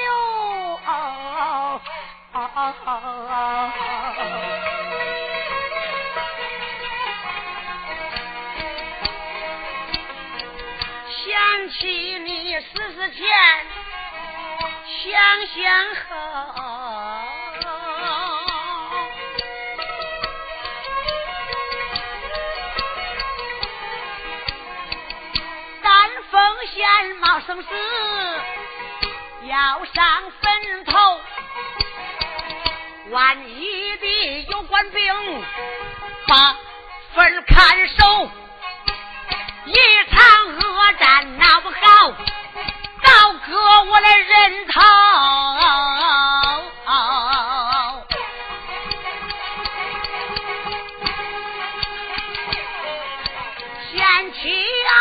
[11.73, 13.27] 起你死之前，
[15.03, 16.11] 想想后。
[26.75, 27.68] 险冒生死，
[29.47, 31.20] 要上坟头。
[33.11, 35.45] 万一的有官兵
[36.27, 36.57] 把
[37.14, 38.31] 坟看守，
[39.66, 39.75] 一
[40.11, 40.51] 场
[40.99, 41.76] 咱闹不好，
[43.03, 44.80] 倒割我的人头。
[53.90, 54.97] 贤妻啊，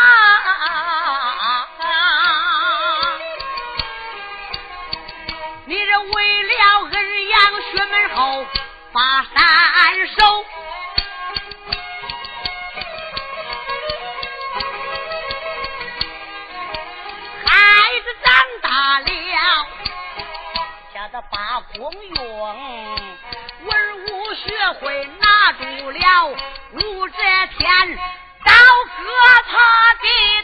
[5.64, 6.50] 你这为了
[6.90, 7.40] 恩养，
[7.72, 8.46] 学门后
[8.92, 10.41] 把山守。
[25.62, 26.28] 不了，
[26.72, 27.16] 武则
[27.56, 27.98] 天
[28.44, 29.04] 刀割
[29.46, 30.41] 他的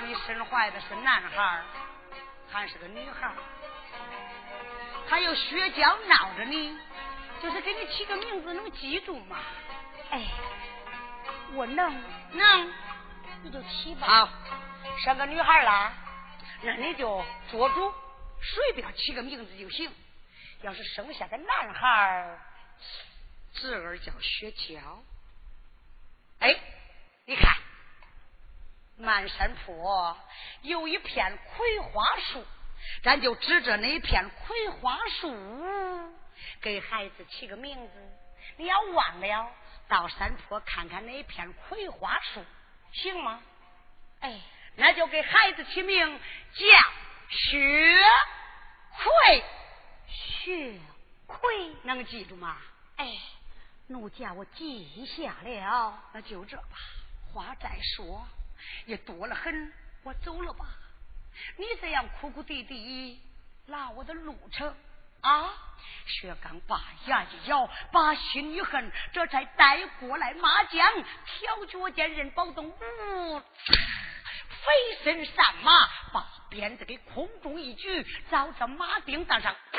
[0.00, 1.62] 你身怀的是男孩
[2.50, 3.32] 还是个女孩
[5.08, 6.76] 还有血浆闹着你，
[7.42, 9.38] 就是给你起个名字能记住吗？
[10.10, 10.22] 哎，
[11.54, 11.94] 我能
[12.32, 12.72] 能。
[13.42, 14.06] 你就起吧。
[14.06, 14.28] 好，
[15.04, 15.92] 生个女孩啦，
[16.62, 17.94] 那你就做主，
[18.42, 19.92] 随便起个名字就行。
[20.62, 22.38] 要是生下个男孩，
[23.52, 25.02] 侄儿叫雪娇。
[26.40, 26.58] 哎，
[27.26, 27.56] 你看，
[28.98, 30.16] 满山坡
[30.62, 32.44] 有一片葵花树，
[33.02, 36.14] 咱就指着那片葵花树
[36.60, 37.92] 给孩子起个名字。
[38.56, 39.52] 你要忘了，
[39.86, 42.44] 到山坡看看那片葵花树。
[42.92, 43.42] 行吗？
[44.20, 44.40] 哎，
[44.76, 46.18] 那就给孩子起名
[46.54, 46.66] 叫
[47.28, 48.00] 雪
[48.94, 49.44] 葵。
[50.08, 50.80] 雪
[51.26, 52.56] 葵能记住吗？
[52.96, 53.12] 哎，
[53.88, 56.02] 奴家我记下了。
[56.14, 56.78] 那就这吧，
[57.34, 58.26] 话再说
[58.86, 60.66] 也多了很，我走了吧。
[61.56, 63.20] 你这样哭哭啼啼
[63.66, 64.74] 拉我的路程
[65.20, 65.52] 啊！
[66.06, 79.78] 薛刚把牙一咬，把心一横，这才带过来马缰，挑脚尖任宝东，呜，飞身上马，把鞭子给空中一举，照着马钉当上，啪，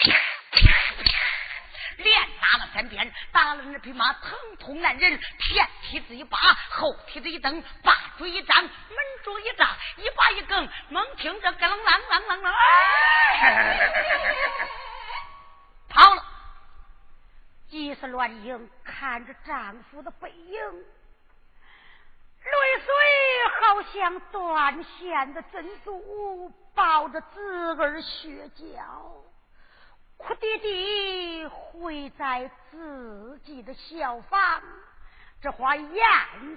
[1.97, 6.37] 连打了三鞭，打了那匹马疼痛难忍，前蹄子一拔，
[6.69, 8.71] 后蹄子一蹬，八嘴一张，门
[9.23, 12.53] 柱一扎，一把一更，猛听着咯啷啷啷啷啷，
[15.89, 16.23] 跑了。
[17.69, 20.57] 既是乱英看着丈夫的背影，
[22.43, 22.93] 泪水
[23.59, 29.11] 好像断线的珍珠，抱着子儿血脚，
[30.17, 34.61] 哭爹爹会在自己的小房。
[35.41, 35.93] 这话言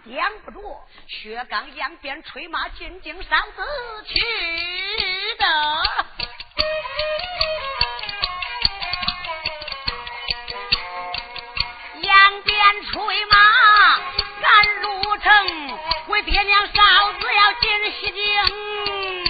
[0.06, 3.62] 讲不着，薛刚扬鞭催马进京上子
[4.06, 4.18] 去
[5.38, 5.46] 的。
[12.02, 13.36] 扬鞭催马
[14.40, 19.30] 赶路程，为爹娘嫂子要进西京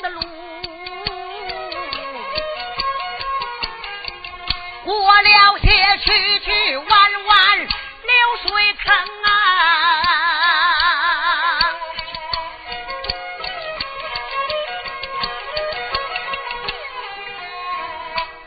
[0.00, 0.20] 的路，
[4.84, 7.68] 过了些曲曲弯弯流
[8.42, 9.30] 水坑啊，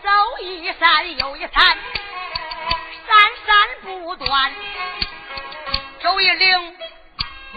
[0.02, 0.10] 走
[0.42, 0.66] 一。
[0.78, 1.78] 山又一山，山
[3.46, 4.52] 山不断；
[6.02, 6.78] 走一岭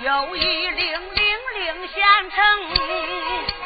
[0.03, 3.58] 又一岭，岭岭相承。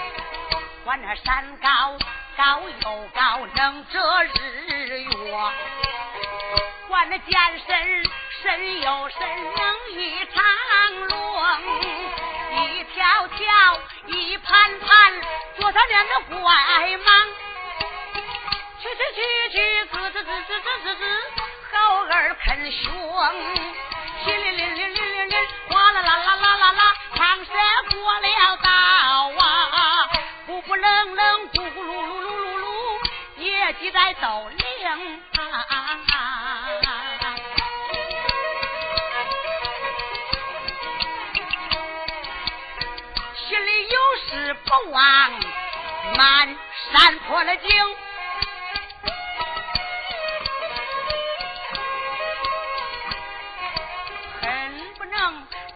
[0.85, 1.97] 管那山高
[2.37, 4.29] 高又高，能遮日
[5.03, 5.11] 月；
[6.89, 8.05] 管那剑深
[8.43, 9.21] 深又深，
[9.55, 10.45] 能一长
[11.09, 11.17] 龙。
[12.51, 15.21] 一条条，一盘盘，
[15.57, 16.43] 多少年的怪
[16.99, 17.29] 忙。
[18.81, 19.21] 去去去
[19.53, 19.57] 去，
[19.87, 21.03] 滋滋滋滋滋滋滋，
[21.71, 21.77] 猴
[22.07, 22.93] 儿啃熊，
[24.25, 25.33] 淅沥沥沥沥沥沥，
[25.69, 26.83] 哗啦啦啦啦啦啦，
[27.15, 27.53] 长蛇
[27.93, 28.69] 过了道
[29.39, 29.62] 啊，
[30.65, 32.65] 呼呼冷冷，咕咕噜噜噜噜噜，
[33.37, 34.59] 野鸡在斗铃，
[43.35, 43.99] 心里有
[44.29, 45.31] 事不忘，
[46.17, 46.57] 满
[46.93, 47.69] 山坡的景。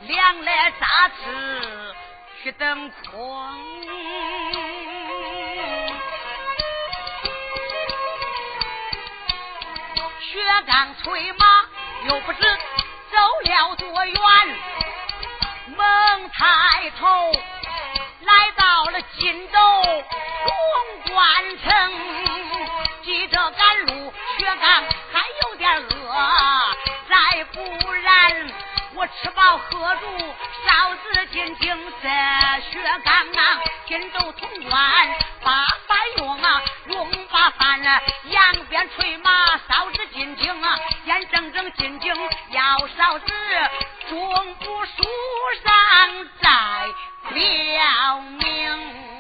[0.01, 1.95] 两来扎刺
[2.43, 3.27] 去等空，
[10.37, 11.65] 薛刚催马
[12.09, 12.43] 又不知
[13.11, 14.21] 走了多远，
[15.75, 17.33] 猛抬头
[18.21, 19.59] 来到了荆州
[20.45, 21.93] 潼关城，
[23.03, 26.77] 急着赶路，薛刚还有点饿，
[27.09, 28.53] 再不然。
[28.97, 30.07] 我吃饱喝足，
[30.65, 32.09] 嫂子进京色，
[32.73, 35.09] 薛刚啊，荆州潼关
[35.43, 42.15] 八百用啊，用把饭啊，扬鞭催马，嫂子进京啊，眼睁睁进京
[42.53, 43.27] 要嫂子，
[44.09, 45.03] 中不书
[45.63, 46.51] 上在
[47.35, 49.16] 了。